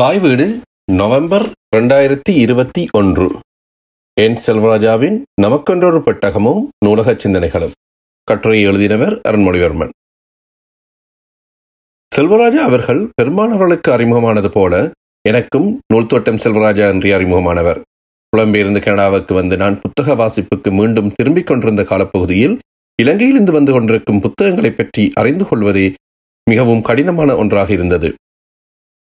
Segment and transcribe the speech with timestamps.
[0.00, 0.60] தாய் வீடு
[0.92, 3.38] நவம்பர் இரண்டாயிரத்தி இருபத்தி ஒன்று.
[4.20, 7.70] என் செல்வராஜாவின் நமக்கொன்றொரு பெட்டகமும் நூலக சிந்தனைகளும்.
[8.24, 9.88] கட்டுரை எழுதினவர் அருண்மொழிவர்மன்.
[12.16, 14.90] செல்வராஜா அவர்கள் பெரும்பாலானவர்களுக்கு அறிமுகமானது போல
[15.28, 17.80] எனக்கும் நூல்தோட்டம் செல்வராஜா என்று அறிமுகமானவர்.
[18.36, 22.58] புலம்பெயர்ந்து கனடாவுக்கு வந்து நான் புத்தக வாசிப்புக்கு மீண்டும் திரும்பிக் கொண்டிருந்த காலப்பகுதியில்
[23.02, 25.94] இலங்கையிலிருந்து வந்து கொண்டிருக்கும் புத்தகங்களை பற்றி அறிந்து கொள்வதே
[26.50, 28.14] மிகவும் கடினமான ஒன்றாக இருந்தது.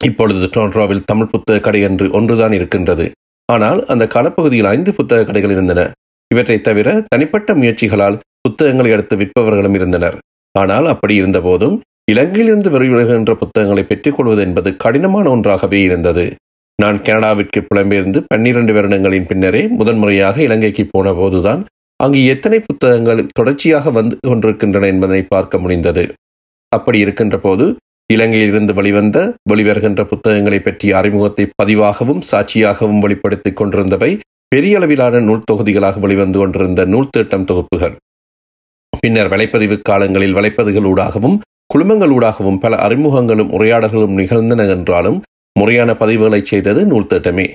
[0.00, 3.06] இப்பொழுது டொரண்டோவில் தமிழ் புத்தக கடை என்று ஒன்றுதான் இருக்கின்றது.
[3.48, 5.80] ஆனால் அந்த காலப்பகுதியில் ஐந்து புத்தக கடைகள் இருந்தன.
[6.30, 10.16] இவற்றை தவிர தனிப்பட்ட முயற்சிகளால் புத்தகங்களை எடுத்து விற்பவர்களும் இருந்தனர்.
[10.54, 11.76] ஆனால் அப்படி இருந்தபோதும்
[12.12, 16.24] இலங்கையிலிருந்து வெளிவருகின்ற புத்தகங்களை பெற்றுக்கொள்வது என்பது கடினமான ஒன்றாகவே இருந்தது.
[16.78, 21.62] நான் கனடாவிற்கு புலம்பெயர்ந்து பன்னிரண்டு வருடங்களின் பின்னரே முதன்முறையாக இலங்கைக்கு போன போதுதான்
[22.00, 26.04] அங்கு எத்தனை புத்தகங்கள் தொடர்ச்சியாக வந்து கொண்டிருக்கின்றன என்பதை பார்க்க முடிந்தது.
[26.72, 27.66] அப்படி இருக்கின்ற போது
[28.10, 29.18] இலங்கையிலிருந்து வெளிவந்த
[29.50, 34.10] வெளிவருகின்ற புத்தகங்களை பற்றிய அறிமுகத்தை பதிவாகவும் சாட்சியாகவும் வெளிப்படுத்திக் கொண்டிருந்தவை
[34.48, 37.94] பெரிய அளவிலான நூல் தொகுதிகளாக வெளிவந்து கொண்டிருந்த நூல் திட்டம் தொகுப்புகள்.
[39.02, 41.36] பின்னர் வலைப்பதிவு காலங்களில் வலைப்பதிகளூடாகவும்
[41.74, 45.18] குழுமங்களூடாகவும் பல அறிமுகங்களும் உரையாடல்களும் நிகழ்ந்தன என்றாலும்
[45.56, 47.46] முறையான பதிவுகளை செய்தது நூல் திட்டமே.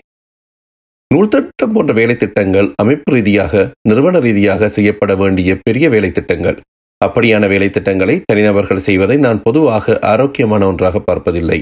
[1.12, 6.58] நூல் திட்டம் போன்ற வேலை திட்டங்கள் அமைப்பு ரீதியாக நிறுவன ரீதியாக செய்யப்பட வேண்டிய பெரிய வேலை திட்டங்கள்
[7.06, 11.60] அப்படியான வேலை திட்டங்களை தனிநபர்கள் செய்வதை நான் பொதுவாக ஆரோக்கியமான ஒன்றாக பார்ப்பதில்லை.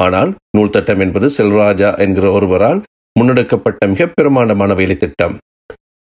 [0.00, 2.80] ஆனால் நூல் திட்டம் என்பது செல்வராஜா என்கிற ஒருவரால்
[3.16, 5.34] முன்னெடுக்கப்பட்ட மிக பிரமாண்டமான வேலை திட்டம்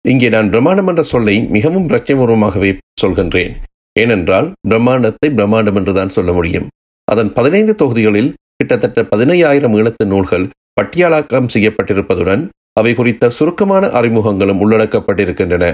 [0.06, 3.54] இங்கே நான் பிரம்மாண்டம் என்ற சொல்லை மிகவும் பிரச்சனைபூர்வமாகவே சொல்கின்றேன்.
[3.96, 6.68] ஏனென்றால் பிரம்மாண்டத்தை பிரம்மாண்டம் என்றுதான் சொல்ல முடியும்.
[7.08, 10.46] அதன் பதினைந்து தொகுதிகளில் கிட்டத்தட்ட பதினையாயிரம் ஈழத்து நூல்கள்
[10.80, 12.44] பட்டியலாக்கம் செய்யப்பட்டிருப்பதுடன்
[12.80, 15.66] அவை குறித்த சுருக்கமான அறிமுகங்களும் உள்ளடக்கப்பட்டிருக்கின்றன.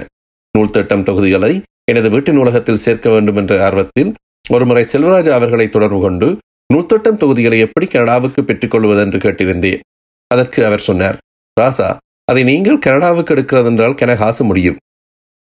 [0.54, 1.52] நூல் திட்டம் தொகுதிகளை
[1.90, 4.10] எனது வீட்டின் உலகத்தில் சேர்க்க வேண்டும் என்ற ஆர்வத்தில்
[4.50, 6.28] ஒருமுறை செல்வராஜா அவர்களை தொடர்பு கொண்டு
[6.74, 9.80] நூத்தொட்டம் தொகுதிகளை எப்படி கனடாவுக்கு பெற்றுக்கொள்வது என்று கேட்டிருந்தேன்.
[10.30, 11.16] அதற்கு அவர் சொன்னார்
[11.60, 11.88] ராசா
[12.24, 14.76] அதை நீங்கள் கனடாவுக்கு எடுக்கிறதென்றால் கென காசு முடியும்.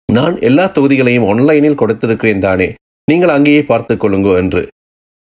[0.09, 2.69] நான் எல்லா தொகுதிகளையும் ஆன்லைனில் கொடுத்திருக்கிறேன் தானே
[3.09, 4.63] நீங்கள் அங்கேயே பார்த்துக் கொள்ளுங்கோ என்று.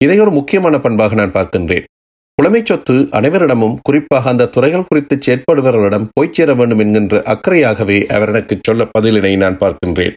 [0.00, 1.86] இதை ஒரு முக்கியமான பண்பாக நான் பார்க்கின்றேன்.
[2.38, 8.56] புலமை சொத்து அனைவரிடமும் குறிப்பாக அந்த துறைகள் குறித்து செயற்படுபவர்களிடம் போய்ச் சேர வேண்டும் என்கின்ற அக்கறையாகவே அவர் எனக்கு
[8.68, 10.16] சொல்ல பதிலினை நான் பார்க்கின்றேன்.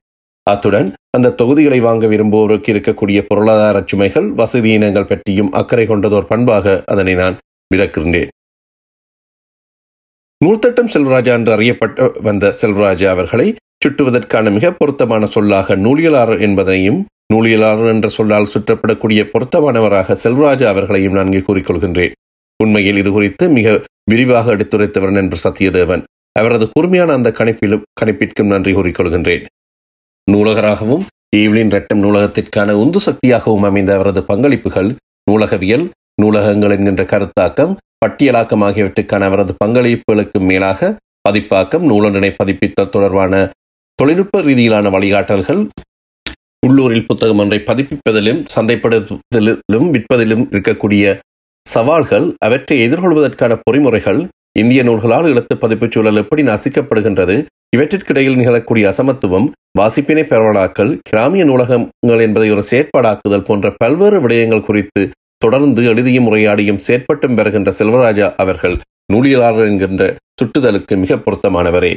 [0.52, 7.40] அத்துடன் அந்த தொகுதிகளை வாங்க விரும்புவோருக்கு இருக்கக்கூடிய பொருளாதார சுமைகள் வசதியினங்கள் பற்றியும் அக்கறை கொண்டதோர் பண்பாக அதனை நான்
[7.72, 8.32] விதக்கின்றேன்
[10.42, 13.48] நூல்தட்டம் செல்வராஜா என்று அறியப்பட்ட வந்த செல்வராஜா அவர்களை
[13.86, 17.00] சுட்டுவதற்கான மிக பொருத்தமான சொல்லாக நூலியலாளர் என்பதையும்
[17.34, 22.16] நூலியலாளர் என்ற சொல்லால் சுற்றப்படக்கூடிய பொருத்தமானவராக செல்வராஜா அவர்களையும் நான் இங்கே கூறிக்கொள்கின்றேன்.
[22.60, 23.68] உண்மையில் இது குறித்து மிக
[24.12, 26.04] விரிவாக எடுத்துரைத்தவர் என்று சத்தியதேவன்
[26.36, 29.44] அவரது கூர்மையான அந்த கணிப்பிலும் கணிப்பிற்கும் நன்றி கூறிக்கொள்கின்றேன்.
[30.30, 31.04] நூலகராகவும்
[31.36, 34.90] ஈவ்லின் ரெட்டம் நூலகத்திற்கான உந்து சக்தியாகவும் அமைந்த அவரது பங்களிப்புகள்
[35.28, 35.86] நூலகவியல்
[36.22, 37.74] நூலகங்கள் என்கின்ற கருத்தாக்கம்
[38.06, 40.90] பட்டியலாக்கம் ஆகியவற்றுக்கான அவரது பங்களிப்புகளுக்கு மேலாக
[41.28, 43.34] பதிப்பாக்கம் நூலொன்றினை பதிப்பித்தல் தொடர்பான
[44.00, 45.62] தொழில்நுட்ப ரீதியிலான வழிகாட்டல்கள்
[46.64, 51.04] உள்ளூரில் புத்தகம் ஒன்றை பதிப்பிப்பதிலும் சந்தைப்படுத்துதலிலும் விற்பதிலும் இருக்கக்கூடிய
[51.66, 54.22] சவால்கள் அவற்றை எதிர்கொள்வதற்கான பொறிமுறைகள்
[54.60, 57.36] இந்திய நூல்களால் எழுத்து பதிப்புச் சூழல் எப்படி நசிக்கப்படுகின்றது
[57.76, 59.48] இவற்றிற்கிடையில் நிகழக்கூடிய அசமத்துவம்
[59.80, 65.02] வாசிப்பினை பரவலாக்கல் கிராமிய நூலகங்கள் என்பதை ஒரு செயற்பாடாக்குதல் போன்ற பல்வேறு விடயங்கள் குறித்து
[65.38, 68.78] தொடர்ந்து எழுதியும் உரையாடியும் செயற்பட்டும் வருகின்ற செல்வராஜா அவர்கள்
[69.14, 70.04] நூலியலாளர் என்கின்ற
[70.42, 71.94] சுட்டுதலுக்கு மிக பொருத்தமானவரே.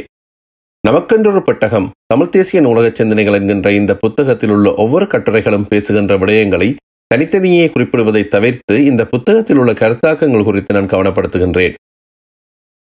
[0.86, 6.68] நமக்கென்றொரு பெட்டகம் தமிழ் தேசிய நூலக சிந்தனைகள் என்கின்ற இந்த புத்தகத்தில் உள்ள ஒவ்வொரு கட்டுரைகளும் பேசுகின்ற விடயங்களை
[7.10, 11.74] தனித்தனியே குறிப்பிடுவதை தவிர்த்து இந்த புத்தகத்தில் உள்ள கருத்தாக்கங்கள் குறித்து நான் கவனப்படுத்துகின்றேன்.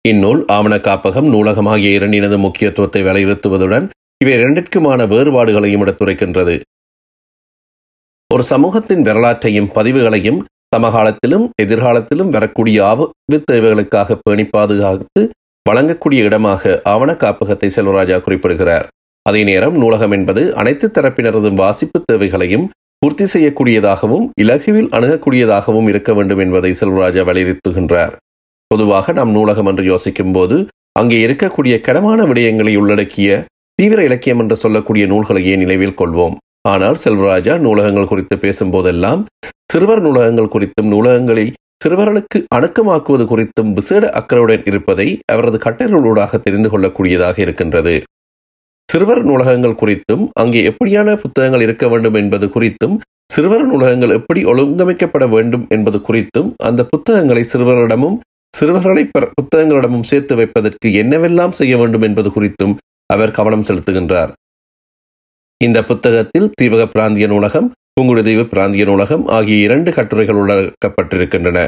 [0.05, 3.85] இந்நூல் ஆவண காப்பகம் நூலகம் ஆகிய இரண்டினது முக்கியத்துவத்தை வலியுறுத்துவதுடன்
[4.23, 6.55] இவை இரண்டிற்குமான வேறுபாடுகளையும் எடுத்துரைக்கின்றது
[8.31, 10.41] ஒரு சமூகத்தின் வரலாற்றையும் பதிவுகளையும்
[10.75, 15.23] சமகாலத்திலும் எதிர்காலத்திலும் வரக்கூடிய ஆபத்து தேவைகளுக்காக பேணி பாதுகாத்து
[15.67, 18.87] வழங்கக்கூடிய இடமாக ஆவண காப்பகத்தை செல்வராஜா குறிப்பிடுகிறார்.
[19.27, 22.67] அதே நேரம் நூலகம் என்பது அனைத்து தரப்பினரதும் வாசிப்பு தேவைகளையும்
[23.03, 28.15] பூர்த்தி செய்யக்கூடியதாகவும் இலகுவில் அணுகக்கூடியதாகவும் இருக்க வேண்டும் என்பதை செல்வராஜா வலியுறுத்துகின்றார்.
[28.71, 30.57] பொதுவாக நாம் நூலகம் என்று யோசிக்கும் போது
[31.01, 33.31] அங்கே இருக்கக்கூடிய கடமான விடயங்களை உள்ளடக்கிய
[33.79, 36.37] தீவிர இலக்கியம் என்று சொல்லக்கூடிய நூல்களையே நினைவில் கொள்வோம்?
[36.69, 39.23] ஆனால் செல்வராஜா நூலகங்கள் குறித்து பேசும்போதெல்லாம்
[39.73, 41.45] சிறுவர் நூலகங்கள் குறித்தும் நூலகங்களை
[41.85, 47.95] சிறுவர்களுக்கு அணுக்கமாக்குவது குறித்தும் விசேட அக்கறையுடன் இருப்பதை அவரது கட்டளைகளூடாக தெரிந்து கொள்ளக்கூடியதாக இருக்கின்றது.
[48.89, 52.95] சிறுவர் நூலகங்கள் குறித்தும் அங்கே எப்படியான புத்தகங்கள் இருக்க வேண்டும் என்பது குறித்தும்
[53.33, 58.17] சிறுவர் நூலகங்கள் எப்படி ஒழுங்கமைக்கப்பட வேண்டும் என்பது குறித்தும் அந்த புத்தகங்களை சிறுவர்களிடமும்
[58.57, 59.03] சிறுவர்களை
[59.39, 62.75] புத்தகங்களிடமும் சேர்த்து வைப்பதற்கு என்னவெல்லாம் செய்ய வேண்டும் என்பது குறித்தும்
[63.11, 64.33] அவர் கவனம் செலுத்துகின்றார்.
[65.61, 71.59] இந்த புத்தகத்தில் தீவக பிராந்திய நூலகம் புங்குடுதீவு பிராந்திய நூலகம் ஆகிய இரண்டு கட்டுரைகள் உள்ளடக்கப்பட்டிருக்கின்றன.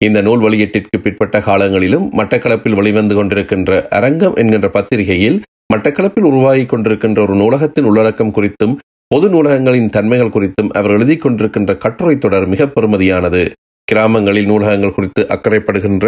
[0.00, 5.38] இந்த நூல் வெளியீட்டிற்கு பிற்பட்ட காலங்களிலும் மட்டக்களப்பில் வெளிவந்து கொண்டிருக்கின்ற அரங்கம் என்கின்ற பத்திரிகையில்
[5.74, 8.74] மட்டக்களப்பில் உருவாகி கொண்டிருக்கின்ற ஒரு நூலகத்தின் உள்ளடக்கம் குறித்தும்
[9.10, 13.42] பொது நூலகங்களின் தன்மைகள் குறித்தும் அவர் எழுதி கொண்டிருக்கின்ற கட்டுரை தொடர் மிக பெருமதியானது
[13.88, 16.06] கிராமங்களில் நூலகங்கள் குறித்து அக்கறைப்படுகின்ற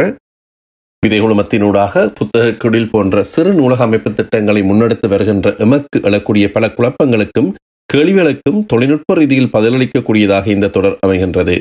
[1.02, 7.50] விதைகுழுமத்தினூடாக புத்தக குடில் போன்ற சிறு நூலக அமைப்பு திட்டங்களை முன்னெடுத்து வருகின்ற எமக்கு எழக்கூடிய பல குழப்பங்களுக்கும்
[7.92, 11.56] கேள்விகளுக்கும் தொழில்நுட்ப ரீதியில் பதிலளிக்கக்கூடியதாக இந்த தொடர் அமைகின்றது.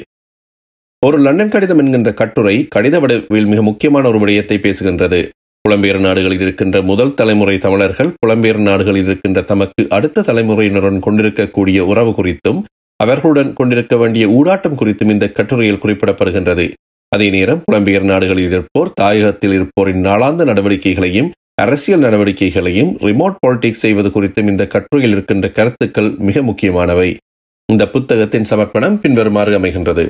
[1.01, 5.19] ஒரு லண்டன் கடிதம் என்கின்ற கட்டுரை கடித வடிவில் மிக முக்கியமான ஒரு விடயத்தை பேசுகின்றது.
[5.65, 12.59] புலம்பெயர் நாடுகளில் இருக்கின்ற முதல் தலைமுறை தமிழர்கள் புலம்பெயர் நாடுகளில் இருக்கின்ற தமக்கு அடுத்த தலைமுறையினருடன் கொண்டிருக்கக்கூடிய உறவு குறித்தும்
[13.03, 16.65] அவர்களுடன் கொண்டிருக்க வேண்டிய ஊடாட்டம் குறித்தும் இந்த கட்டுரையில் குறிப்பிடப்படுகின்றது.
[17.11, 21.29] அதே நேரம் புலம்பெயர் நாடுகளில் இருப்போர் தாயகத்தில் இருப்போரின் நாளாந்த நடவடிக்கைகளையும்
[21.61, 27.09] அரசியல் நடவடிக்கைகளையும் ரிமோட் பாலிடிக்ஸ் செய்வது குறித்தும் இந்த கட்டுரையில் இருக்கின்ற கருத்துக்கள் மிக முக்கியமானவை.
[27.71, 30.05] இந்த புத்தகத்தின் சமர்ப்பணம் பின்வருமாறு அமைகின்றது.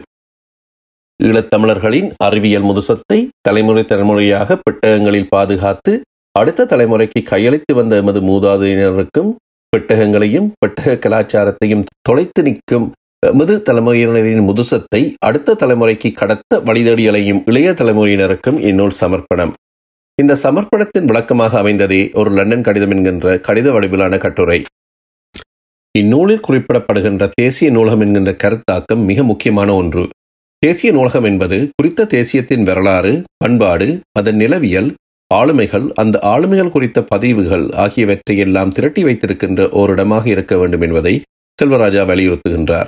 [1.24, 5.94] ஈழத்தமிழர்களின் அறிவியல் முதுசத்தை தலைமுறை தலைமுறையாக பெட்டகங்களில் பாதுகாத்து
[6.32, 9.32] அடுத்த தலைமுறைக்கு கையளித்து வந்த எமது மூதாதையினருக்கும்
[9.76, 12.88] பெட்டகங்களையும் பெட்டக கலாச்சாரத்தையும் தொலைத்து நிற்கும்
[13.26, 19.54] எமது தலைமுறையினரின் முதுசத்தை அடுத்த தலைமுறைக்கு கடத்த வழிதடியலையும் இளைய தலைமுறையினருக்கும் இந்நூல் சமர்ப்பணம்.
[20.22, 24.60] இந்த சமர்ப்பணத்தின் விளக்கமாக அமைந்ததே ஒரு லண்டன் கடிதம் என்கின்ற கடித வடிவிலான கட்டுரை.
[25.92, 30.04] இந்நூலில் குறிப்பிடப்படுகின்ற தேசிய நூலகம் என்கின்ற கருத்தாக்கம் மிக முக்கியமான ஒன்று.
[30.64, 33.88] தேசிய நூலகம் என்பது குறித்த தேசியத்தின் வரலாறு பண்பாடு
[34.20, 34.90] அதன் நிலவியல்
[35.34, 41.14] ஆளுமைகள் அந்த ஆளுமைகள் குறித்த பதிவுகள் ஆகியவற்றை எல்லாம் திரட்டி வைத்திருக்கின்ற ஓரிடமாக இருக்க வேண்டும் என்பதை
[41.60, 42.88] செல்வராஜா வலியுறுத்துகின்றார்.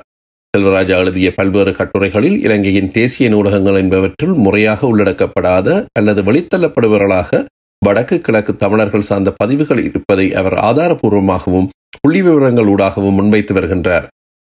[0.58, 7.46] செல்வராஜா எழுதிய பல்வேறு கட்டுரைகளில் இலங்கையின் தேசிய நூலகங்கள் என்பவற்றுள் முறையாக உள்ளடக்கப்படாத அல்லது வெளித்தள்ளப்படுபவர்களாக
[7.86, 11.70] வடக்கு கிழக்கு தமிழர்கள் சார்ந்த பதிவுகள் இருப்பதை அவர் ஆதாரபூர்வமாகவும்
[12.00, 14.08] புள்ளி விவரங்கள் ஊடாகவும் முன்வைத்து வருகின்றார்.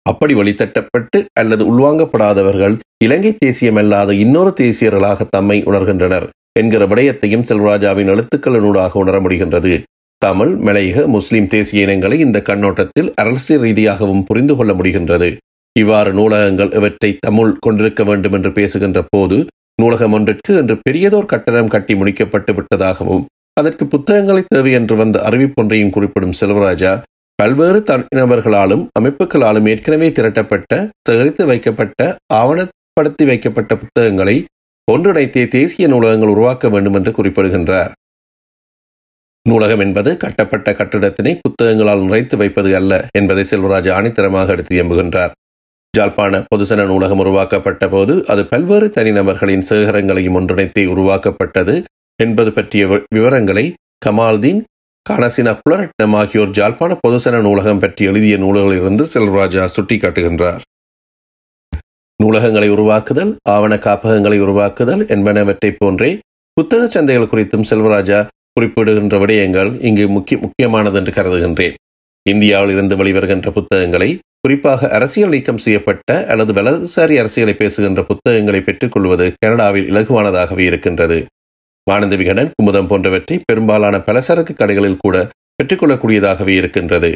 [0.10, 6.28] அப்படி வழித்தட்டப்பட்டு அல்லது உள்வாங்கப்படாதவர்கள் இலங்கை தேசியமல்லாத இன்னொரு தேசியர்களாக தம்மை உணர்கின்றனர்.
[6.56, 9.74] என்கிற விடயத்தையும் செல்வராஜாவின் எழுத்துக்களினூடாக உணர முடிகின்றது.
[10.21, 15.30] தமிழ் மலையக முஸ்லிம் தேசிய இனங்களை இந்த கண்ணோட்டத்தில் அரசியல் ரீதியாகவும் புரிந்து கொள்ள முடிகின்றது.
[15.75, 19.38] இவ்வாறு நூலகங்கள் இவற்றை தமிழ் கொண்டிருக்க வேண்டும் என்று பேசுகின்ற போது
[19.81, 23.24] நூலகம் ஒன்றிற்கு என்று பெரியதோர் கட்டணம் கட்டி முடிக்கப்பட்டு விட்டதாகவும்
[23.57, 26.92] அதற்கு புத்தகங்களை தேவை என்று வந்த அறிவிப்பொன்றையும் குறிப்பிடும் செல்வராஜா
[27.39, 30.71] பல்வேறு தனிநபர்களாலும் அமைப்புகளாலும் ஏற்கனவே திரட்டப்பட்ட
[31.09, 32.00] சேகரித்து வைக்கப்பட்ட
[32.33, 34.36] ஆவணப்படுத்தி வைக்கப்பட்ட புத்தகங்களை
[34.88, 37.92] ஒன்றிணைத்தே தேசிய நூலகங்கள் உருவாக்க வேண்டும் என்று குறிப்பிடுகின்றார்.
[39.45, 45.31] நூலகம் என்பது கட்டப்பட்ட கட்டிடத்தினை புத்தகங்களால் நிறைத்து வைப்பது அல்ல என்பதை செல்வராஜ் ஆணித்தரமாக எடுத்து எம்புகின்றார்.
[45.98, 51.75] ஜாழ்ப்பாண பொதுசன நூலகம் உருவாக்கப்பட்ட போது அது பல்வேறு தனிநபர்களின் சேகரங்களையும் ஒன்றிணைத்தே உருவாக்கப்பட்டது
[52.19, 52.84] என்பது பற்றிய
[53.16, 53.66] விவரங்களை
[54.06, 54.62] கமால்தீன்
[55.10, 60.62] கானசினா புலரட்னம் ஆகியோர் ஜாழ்ப்பாண பொதுசன நூலகம் பற்றி எழுதிய நூல்களிலிருந்து செல்வராஜா சுட்டிக்காட்டுகின்றார்.
[62.22, 66.12] நூலகங்களை உருவாக்குதல் ஆவண காப்பகங்களை உருவாக்குதல் என்பனவற்றை போன்றே
[66.58, 68.20] புத்தக சந்தைகள் குறித்தும் செல்வராஜா
[68.54, 71.76] குறிப்பிடுகின்ற விடயங்கள் இங்கு முக்கிய முக்கியமானது என்று கருதுகின்றேன்.
[72.26, 74.10] இந்தியாவில் இருந்து வெளிவருகின்ற புத்தகங்களை
[74.42, 81.20] குறிப்பாக அரசியல் நீக்கம் செய்யப்பட்ட அல்லது வலதுசாரி அரசியலை பேசுகின்ற புத்தகங்களை பெற்றுக்கொள்வது கனடாவில் இலகுவானதாகவே இருக்கின்றது.
[81.90, 85.16] வானந்த விகடன் குமுதம் போன்றவற்றை பெரும்பாலான பலசரக்கு கடைகளில் கூட
[85.60, 87.12] பெற்றுக்கொள்ளக்கூடியதாகவே இருக்கின்றது.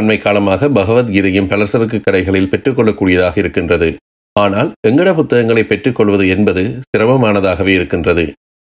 [0.00, 3.88] அண்மை காலமாக பகவத்கீதையும் பலசரக்கு கடைகளில் பெற்றுக்கொள்ளக்கூடியதாக இருக்கின்றது.
[4.36, 8.24] ஆனால் எங்கட புத்தகங்களை பெற்றுக்கொள்வது என்பது சிரமமானதாகவே இருக்கின்றது.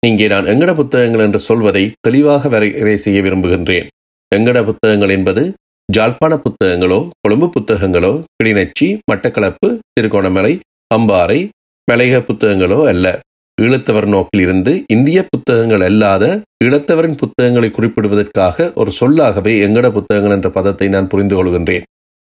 [0.03, 3.87] இங்கே நான் எங்கட புத்தகங்கள் என்று சொல்வதை தெளிவாக வரையறை செய்ய விரும்புகின்றேன்.
[4.33, 5.43] எங்கட புத்தகங்கள் என்பது
[5.89, 10.53] ஜாழ்ப்பாண புத்தகங்களோ கொழும்பு புத்தகங்களோ கிளிநொச்சி மட்டக்களப்பு திருகோணமலை
[10.91, 11.39] அம்பாறை
[11.89, 13.07] மலையக புத்தகங்களோ அல்ல.
[13.59, 16.25] ஈழத்தவர் நோக்கில் இருந்து இந்திய புத்தகங்கள் அல்லாத
[16.65, 21.85] ஈழத்தவரின் புத்தகங்களை குறிப்பிடுவதற்காக ஒரு சொல்லாகவே எங்கட புத்தகங்கள் என்ற பதத்தை நான் புரிந்து கொள்கின்றேன்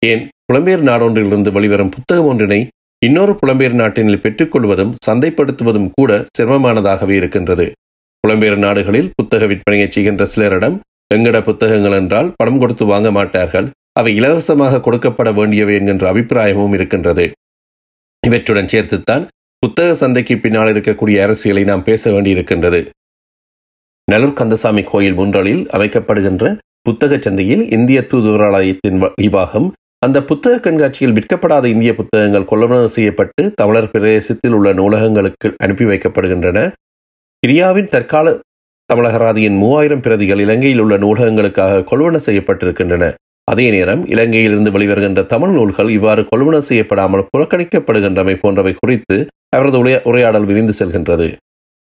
[0.02, 2.60] ஏன் புலம்பெயர் நாடொன்றிலிருந்து வெளிவரும் புத்தகம் ஒன்றினை
[3.02, 7.66] இன்னொரு புலம்பெயர் நாட்டினில் பெற்றுக்கொள்வதும் சந்தைப்படுத்துவதும் கூட சிரமமானதாகவே இருக்கின்றது.
[8.24, 10.76] புலம்பெயர் நாடுகளில் புத்தக விற்பனையை செய்கின்ற சிலரிடம்
[11.14, 17.24] எங்கட புத்தகங்கள் என்றால் பணம் கொடுத்து வாங்க மாட்டார்கள் அவை இலவசமாக கொடுக்கப்பட வேண்டியவை என்கின்ற அபிப்பிராயமும் இருக்கின்றது.
[18.22, 19.24] இவற்றுடன் சேர்த்துத்தான்
[19.62, 22.80] புத்தக சந்தைக்கு பின்னால் இருக்கக்கூடிய அரசியலை நாம் பேச வேண்டியிருக்கின்றது.
[24.12, 26.44] நலூர் கந்தசாமி கோயில் முன்றலில் அமைக்கப்படுகின்ற
[26.82, 29.68] புத்தக சந்தையில் இந்திய தூதுவராலயத்தின் விவாகம்
[30.02, 36.58] அந்த புத்தக கண்காட்சியில் விற்கப்படாத இந்திய புத்தகங்கள் கொள்வனவு செய்யப்பட்டு தமிழர் பிரதேசத்தில் உள்ள நூலகங்களுக்கு அனுப்பி வைக்கப்படுகின்றன.
[37.42, 38.26] கிரியாவின் தற்கால
[38.92, 43.12] தமிழகராதியின் மூவாயிரம் பிரதிகள் இலங்கையில் உள்ள நூலகங்களுக்காக கொள்வன செய்யப்பட்டிருக்கின்றன.
[43.44, 49.18] அதே நேரம் இலங்கையிலிருந்து வெளிவருகின்ற தமிழ் நூல்கள் இவ்வாறு கொள்வன செய்யப்படாமல் புறக்கணிக்கப்படுகின்றமை போன்றவை குறித்து
[49.56, 51.28] அவரது உரையாடல் விரிந்து செல்கின்றது.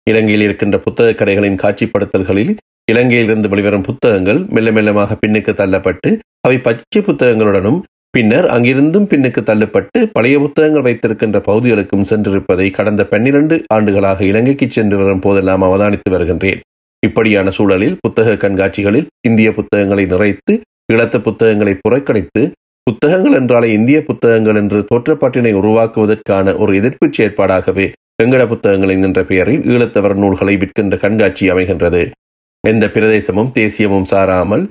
[0.10, 2.54] இலங்கையில் இருக்கின்ற புத்தக கடைகளின் காட்சிப்படுத்தல்களில்
[2.92, 6.10] இலங்கையிலிருந்து வெளிவரும் புத்தகங்கள் மெல்ல மெல்லமாக பின்னுக்கு தள்ளப்பட்டு
[6.40, 7.80] அவை பச்சை புத்தகங்களுடனும்
[8.12, 15.20] பின்னர் அங்கிருந்தும் பின்னுக்கு தள்ளப்பட்டு பழைய புத்தகங்கள் வைத்திருக்கின்ற பகுதிகளுக்கும் சென்றிருப்பதை கடந்த பன்னிரண்டு ஆண்டுகளாக இலங்கைக்கு சென்று வரும்
[15.20, 16.60] போதெல்லாம் அவதானித்து வருகின்றேன்.
[17.06, 20.54] இப்படியான சூழலில் புத்தக கண்காட்சிகளில் இந்திய புத்தகங்களை நிறைத்து
[20.94, 22.44] இழத்த புத்தகங்களை புறக்கணித்து
[22.88, 27.86] புத்தகங்கள் என்றாலே இந்திய புத்தகங்கள் என்று தோற்றப்பாட்டினை உருவாக்குவதற்கான ஒரு எதிர்ப்பு செயற்பாடாகவே
[28.22, 32.02] வெங்கட புத்தகங்களின் என்ற பெயரில் ஈழத்தவர் நூல்களை விற்கின்ற கண்காட்சி அமைகின்றது.
[32.64, 34.64] எந்த பிரதேசமும் தேசியமும் சாராமல்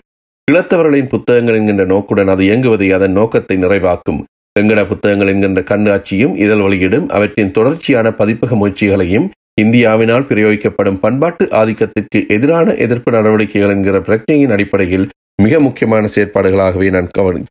[0.48, 4.20] இளத்தவர்களின் புத்தகங்கள் என்கின்ற நோக்குடன் அது இயங்குவதை அதன் நோக்கத்தை நிறைவாக்கும்.
[4.56, 9.26] வெங்கட புத்தகங்கள் என்கின்ற கண்காட்சியும் இதழ் வெளியிடும் அவற்றின் தொடர்ச்சியான பதிப்பக முயற்சிகளையும்
[9.60, 15.06] இந்தியாவினால் பிரயோகிக்கப்படும் பண்பாட்டு ஆதிக்கத்திற்கு எதிரான எதிர்ப்பு நடவடிக்கைகள் என்கிற பிரச்சனையின் அடிப்படையில்
[15.42, 17.42] மிக முக்கியமான செயற்பாடுகளாகவே நான் கவனி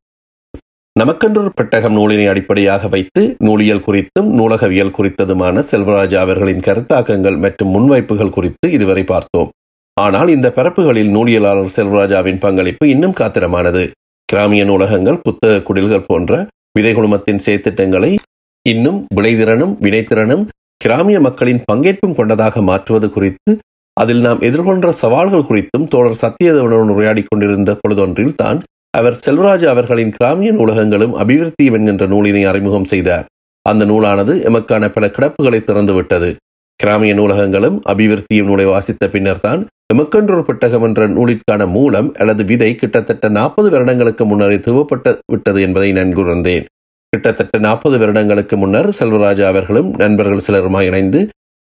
[0.95, 8.71] நமக்கென்றொரு பெட்டகம் நூலினை அடிப்படையாக வைத்து நூலியல் குறித்தும் நூலகவியல் குறித்ததுமான செல்வராஜா அவர்களின் கருத்தாக்கங்கள் மற்றும் முன்வைப்புகள் குறித்து
[8.71, 9.49] இதுவரை பார்த்தோம்.
[10.03, 13.83] ஆனால் இந்த பரப்புகளில் நூலியலாளர் செல்வராஜாவின் பங்களிப்பு இன்னும் காத்திரமானது.
[14.29, 16.33] கிராமிய நூலகங்கள் புத்தக குடில்கள் போன்ற
[16.77, 18.11] விதை குழுமத்தின் செயற்திட்டங்களை
[18.65, 20.43] இன்னும் விளைதிறனும் வினைத்திறனும்
[20.81, 23.51] கிராமிய மக்களின் பங்கேற்பும் கொண்டதாக மாற்றுவது குறித்து
[23.97, 28.59] அதில் நாம் எதிர்கொண்ட சவால்கள் குறித்தும் தோழர் சத்தியதேவனுடன் உரையாடி கொண்டிருந்த பொழுதொன்றில் தான்
[28.93, 33.25] அவர் செல்வராஜா அவர்களின் கிராமிய நூலகங்களும் அபிவிருத்தியும் என்கின்ற நூலினை அறிமுகம் செய்தார்.
[33.65, 36.29] அந்த நூலானது எமக்கான பல கிடப்புகளை திறந்துவிட்டது.
[36.79, 43.29] கிராமிய நூலகங்களும் அபிவிருத்தியும் நூலை வாசித்த பின்னர் தான் எமக்கென்றொரு பெட்டகம் என்ற நூலிற்கான மூலம் அல்லது விதை கிட்டத்தட்ட
[43.37, 46.65] நாற்பது வருடங்களுக்கு முன்னரே துவப்பட்டு விட்டது என்பதை நன்குணர்ந்தேன்
[47.13, 51.21] கிட்டத்தட்ட நாற்பது வருடங்களுக்கு முன்னர் செல்வராஜா அவர்களும் நண்பர்கள் சிலருமாய் இணைந்து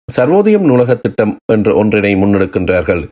[0.08, 3.04] சர்வோதயம் நூலக திட்டம் என்ற ஒன்றினை முன்னெடுக்கின்றார்கள்.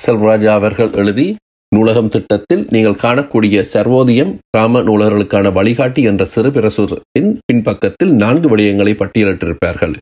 [0.00, 1.26] செல்வராஜா அவர்கள் எழுதி
[1.72, 9.94] நூலகம் திட்டத்தில் நீங்கள் காணக்கூடிய சர்வோதயம் கிராம நூலகர்களுக்கான வழிகாட்டி என்ற சிறு பிரசுரத்தின் பின்பக்கத்தில் நான்கு விடயங்களை பட்டியலிட்டிருப்பார்கள்.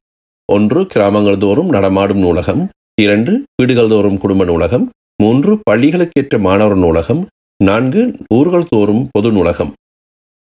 [0.48, 2.64] ஒன்று கிராமங்கள் தோறும் நடமாடும் நூலகம்
[3.02, 4.90] இரண்டு வீடுகள் தோறும் குடும்ப நூலகம்.
[5.22, 7.26] மூன்று பள்ளிகளுக்கேற்ற மாணவர் நூலகம்.
[7.64, 9.72] நான்கு ஊர்கள் தோறும் பொது நூலகம்.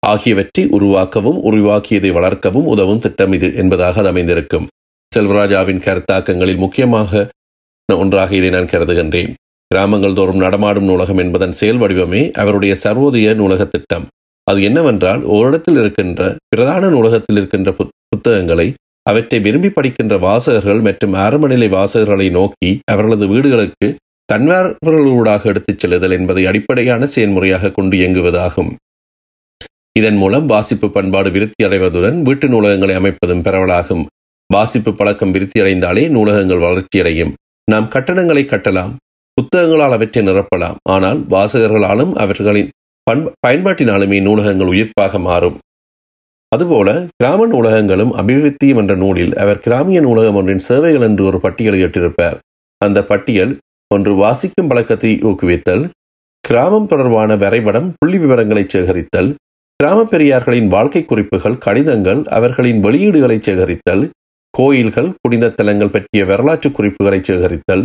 [0.07, 4.69] ஆகியவற்றை உருவாக்கவும் உருவாக்கியதை வளர்க்கவும் உதவும் திட்டம் இது என்பதாக அது அமைந்திருக்கும்.
[5.17, 7.29] செல்வராஜாவின் கருத்தாக்கங்களில் முக்கியமாக
[7.93, 9.33] ஒன்றாக இதை நான் கருதுகின்றேன்.
[9.71, 14.07] கிராமங்கள் தோறும் நடமாடும் நூலகம் என்பதன் செயல் வடிவமே அவருடைய சர்வோதய நூலக திட்டம்.
[14.45, 17.71] அது என்னவென்றால் ஓரிடத்தில் இருக்கின்ற பிரதான நூலகத்தில் இருக்கின்ற
[18.09, 18.75] புத்தகங்களை
[19.11, 23.89] அவற்றை விரும்பி படிக்கின்ற வாசகர்கள் மற்றும் ஆரம்பநிலை வாசகர்களை நோக்கி அவர்களது வீடுகளுக்கு
[24.33, 28.71] தன்வார்களூடாக எடுத்துச் செல்லுதல் என்பதை அடிப்படையான செயல்முறையாக கொண்டு இயங்குவதாகும்.
[29.99, 34.05] இதன் மூலம் வாசிப்பு பண்பாடு விருத்தி அடைவதுடன் வீட்டு நூலகங்களை அமைப்பதும் பரவலாகும்.
[34.51, 37.33] வாசிப்பு பழக்கம் விருத்தி அடைந்தாலே நூலகங்கள் வளர்ச்சியடையும்
[37.71, 38.93] நாம் கட்டணங்களை கட்டலாம்
[39.37, 42.71] புத்தகங்களால் அவற்றை நிரப்பலாம் ஆனால் வாசகர்களாலும் அவர்களின்
[43.07, 45.57] பண்ப பயன்பாட்டினாலுமே நூலகங்கள் உயிர்ப்பாக மாறும்.
[46.53, 52.37] அதுபோல கிராம நூலகங்களும் அபிவிருத்தியும் என்ற நூலில் அவர் கிராமிய நூலகம் ஒன்றின் சேவைகள் என்று ஒரு பட்டியலை இட்டிருப்பார்
[52.81, 53.53] அந்த பட்டியல்
[53.91, 55.85] ஒன்று வாசிக்கும் பழக்கத்தை ஊக்குவித்தல்
[56.45, 59.31] கிராமம் தொடர்பான வரைபடம் புள்ளி விவரங்களை சேகரித்தல்
[59.81, 64.05] கிராம பெரியார்களின் வாழ்க்கை குறிப்புகள் கடிதங்கள் அவர்களின் வெளியீடுகளை சேகரித்தல்
[64.55, 67.85] கோயில்கள் புனித தலங்கள் பற்றிய வரலாற்று குறிப்புகளை சேகரித்தல்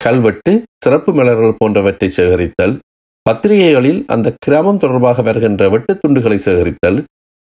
[0.00, 0.52] கல்வெட்டு
[0.84, 2.74] சிறப்பு மலர்கள் போன்றவற்றை சேகரித்தல்
[3.26, 6.98] பத்திரிகைகளில் அந்த கிராமம் தொடர்பாக வருகின்ற வெட்டுத் துண்டுகளை சேகரித்தல்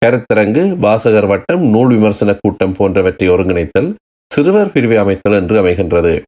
[0.05, 3.95] கருத்தரங்கு வாசகர் வட்டம் நூல் விமர்சன கூட்டம் போன்றவற்றை ஒருங்கிணைத்தல்
[4.35, 6.23] சிறுவர் பிரிவை அமைத்தல் என்று அமைகின்றது.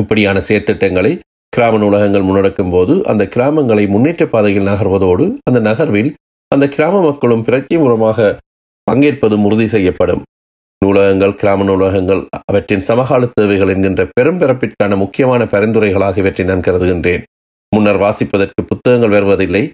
[0.00, 1.12] இப்படியான செயற்திட்டங்களை
[1.56, 6.10] கிராம நூலகங்கள் முன்னெடுக்கும் போது அந்த கிராமங்களை முன்னேற்ற பாதையில் நகர்வதோடு அந்த நகர்வில்
[6.48, 8.38] அந்த கிராம மக்களும் பிரத்யேகமாக
[8.90, 10.22] பங்கேற்பதும் உறுதி செய்யப்படும்.
[10.84, 17.22] நூலகங்கள் கிராம நூலகங்கள் அவற்றின் சமகால தேவைகள் என்கின்ற பெரும்பிறப்பிற்கான முக்கியமான பரிந்துரைகளாக இவற்றை நான் கருதுகின்றேன்.
[17.76, 19.70] முன்னர் வாசிப்பதற்கு புத்தகங்கள் வருவதில்லை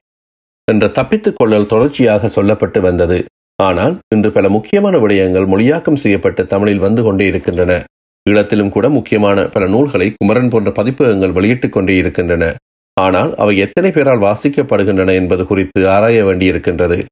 [0.71, 3.25] என்ற தப்பித்துக்கொள்ளல் தொடர்ச்சியாக சொல்லப்பட்டு வந்தது.
[3.63, 7.85] ஆனால் இன்று பல முக்கியமான விடயங்கள் மொழியாக்கம் செய்யப்பட்டு தமிழில் வந்து கொண்டே இருக்கின்றன.
[8.31, 12.55] ஈழத்திலும் கூட முக்கியமான பல நூல்களை குமரன் போன்ற பதிப்பகங்கள் வெளியிட்டுக் கொண்டே இருக்கின்றன.
[13.01, 17.05] ஆனால் அவை எத்தனை பேரால் வாசிக்கப்படுகின்றன என்பது குறித்து ஆராய வேண்டியிருக்கின்றது.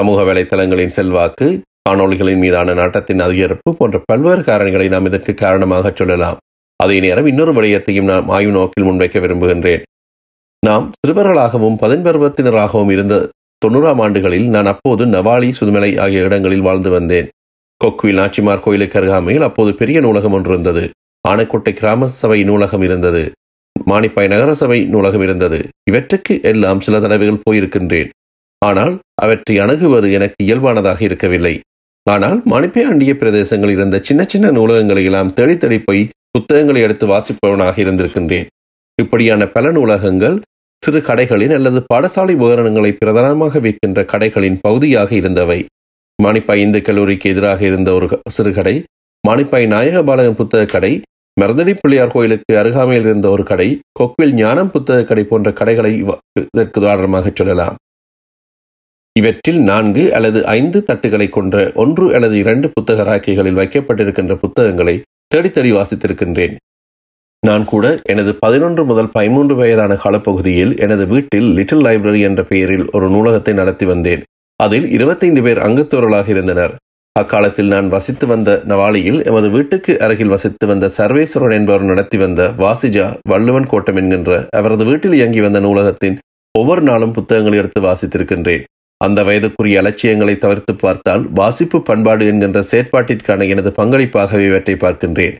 [0.00, 6.36] சமூக வலைத்தளங்களின் செல்வாக்கு காணொளிகளின் மீதான நாட்டத்தின் அதிகரிப்பு போன்ற பல்வேறு காரணிகளை நாம் இதற்கு காரணமாக சொல்லலாம்.
[6.76, 9.82] அதே நேரம் இன்னொரு விடயத்தையும் நாம் ஆய்வு நோக்கில் முன்வைக்க விரும்புகின்றேன்.
[10.66, 13.14] நாம் சிறுவர்களாகவும் பதின்பருவத்தினராகவும் இருந்த
[13.62, 17.28] தொண்ணூறாம் ஆண்டுகளில் நான் அப்போது நவாலி சுதுமலை ஆகிய இடங்களில் வாழ்ந்து வந்தேன்.
[17.80, 20.84] கொக்குவில் நாச்சிமார் கோயிலுக்கு அருகாமையில் அப்போது பெரிய நூலகம் ஒன்று இருந்தது.
[21.28, 23.22] ஆனைக்கோட்டை கிராம சபை நூலகம் இருந்தது.
[23.90, 25.58] மாணிப்பாய் நகரசபை நூலகம் இருந்தது.
[25.90, 28.10] இவற்றுக்கு எல்லாம் சில தடவைகள் போயிருக்கின்றேன்.
[28.62, 31.54] ஆனால் அவற்றை அணுகுவது எனக்கு இயல்பானதாக இருக்கவில்லை.
[32.06, 37.76] ஆனால் மானிப்பாய் அண்டிய பிரதேசங்களில் இருந்த சின்ன சின்ன நூலகங்களை எல்லாம் தேடி தேடி போய் புத்தகங்களை எடுத்து வாசிப்பவனாக
[37.84, 38.48] இருந்திருக்கின்றேன்.
[38.98, 40.36] இப்படியான பல நூலகங்கள்
[40.84, 45.60] சிறு கடைகளின் அல்லது பாடசாலை உபகரணங்களை பிரதானமாக விற்கின்ற கடைகளின் பகுதியாக இருந்தவை.
[46.18, 48.74] மானிப்பாய் இந்து கல்லூரிக்கு எதிராக இருந்த ஒரு சிறு கடை
[49.28, 50.92] மானிப்பாய் நாயகபாலகன் புத்தக கடை
[51.40, 53.68] மருதடி பிள்ளையார் கோயிலுக்கு அருகாமையில் இருந்த ஒரு கடை
[54.00, 55.92] கொக்வில் ஞானம் புத்தக கடை போன்ற கடைகளை
[56.40, 57.78] இதற்கு உதாரணமாக சொல்லலாம்.
[59.20, 64.94] இவற்றில் நான்கு அல்லது ஐந்து தட்டுகளை கொண்ட ஒன்று அல்லது இரண்டு புத்தக ராக்கைகளில் வைக்கப்பட்டிருக்கின்ற புத்தகங்களை
[65.32, 66.54] தேடி தேடி வாசித்திருக்கின்றேன்.
[67.48, 73.06] நான் கூட எனது பதினொன்று முதல் பதிமூன்று வயதான காலப்பகுதியில் எனது வீட்டில் லிட்டில் லைப்ரரி என்ற பெயரில் ஒரு
[73.14, 74.22] நூலகத்தை நடத்தி வந்தேன்.
[74.60, 76.72] அதில் இருபத்தைந்து பேர் அங்கத்தோரலாக இருந்தனர்.
[77.16, 83.06] அக்காலத்தில் நான் வசித்து வந்த நவாலியில் எமது வீட்டுக்கு அருகில் வசித்து வந்த சர்வேஸ்வரன் என்பவர் நடத்தி வந்த வாசிஜா
[83.32, 86.18] வள்ளுவன் கோட்டம் என்கின்ற அவரது வீட்டில் இயங்கி வந்த நூலகத்தின்
[86.54, 88.64] ஒவ்வொரு நாளும் புத்தகங்களை எடுத்து வாசித்திருக்கின்றேன்.
[89.00, 95.34] அந்த வயதுக்குரிய அலட்சியங்களை தவிர்த்து பார்த்தால் வாசிப்பு பண்பாடு என்கின்ற செயற்பாட்டிற்கான எனது பங்களிப்பாகவே இவற்றை பார்க்கின்றேன்.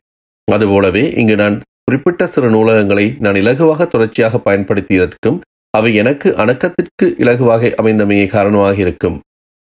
[0.49, 1.57] அதுபோலவே இங்கு நான்
[1.89, 5.39] குறிப்பிட்ட சிறு நூலகங்களை நான் இலகுவாக தொடர்ச்சியாக பயன்படுத்தியதற்கும்
[5.75, 9.17] அவை எனக்கு அணக்கத்திற்கு இலகுவாக அமைந்தமையே காரணமாக இருக்கும்.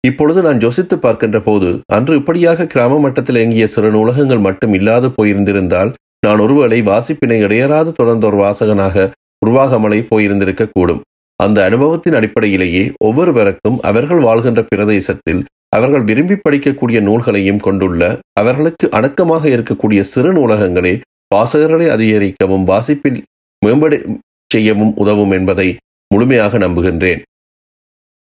[0.04, 5.92] இப்பொழுது நான் யோசித்து பார்க்கின்ற போது அன்று இப்படியாக கிராம மட்டத்தில் இயங்கிய சிறு நூலகங்கள் மட்டும் இல்லாது போயிருந்திருந்தால்
[6.26, 9.08] நான் ஒருவேளை வாசிப்பினை இடையறாது தொடர்ந்த ஒரு வாசகனாக
[9.46, 11.04] உருவாகமலை போயிருந்திருக்க கூடும்
[11.40, 15.42] அந்த அனுபவத்தின் அடிப்படையிலேயே ஒவ்வொருவருக்கும் அவர்கள் வாழ்கின்ற பிரதேசத்தில்
[15.76, 18.04] அவர்கள் விரும்பி படிக்கக்கூடிய நூல்களையும் கொண்டுள்ள
[18.40, 20.94] அவர்களுக்கு அணக்கமாக இருக்கக்கூடிய சிறு நூலகங்களே
[21.36, 23.20] வாசகர்களை அதிகரிக்கவும் வாசிப்பில்
[23.66, 23.94] மேம்பட
[24.54, 25.68] செய்யவும் உதவும் என்பதை
[26.12, 27.22] முழுமையாக நம்புகின்றேன்.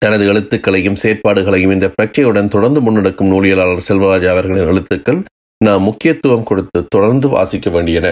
[0.01, 5.19] தனது எழுத்துக்களையும் செயற்பாடுகளையும் இந்த பிரச்சனையுடன் தொடர்ந்து முன்னெடுக்கும் நூலியலாளர் செல்வராஜா அவர்களின் எழுத்துக்கள்
[5.65, 8.07] நாம் முக்கியத்துவம் கொடுத்து தொடர்ந்து வாசிக்க வேண்டியன.